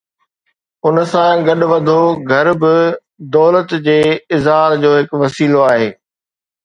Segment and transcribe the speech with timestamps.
[0.85, 2.73] ان سان گڏ وڏو گهر به
[3.35, 3.99] دولت جي
[4.37, 5.89] اظهار جو هڪ وسيلو آهي.